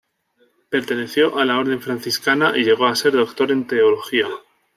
[0.71, 4.25] Perteneció a la Orden franciscana y llegó a ser doctor en teología.